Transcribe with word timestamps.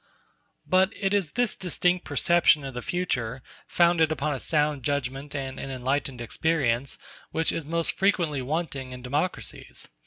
But 0.65 0.89
it 0.99 1.13
is 1.13 1.33
this 1.33 1.55
distinct 1.55 2.05
perception 2.05 2.63
of 2.65 2.73
the 2.73 2.81
future, 2.81 3.43
founded 3.67 4.11
upon 4.11 4.33
a 4.33 4.39
sound 4.39 4.81
judgment 4.81 5.35
and 5.35 5.59
an 5.59 5.69
enlightened 5.69 6.21
experience, 6.21 6.97
which 7.29 7.51
is 7.51 7.67
most 7.67 7.91
frequently 7.91 8.41
wanting 8.41 8.93
in 8.93 9.03
democracies. 9.03 9.87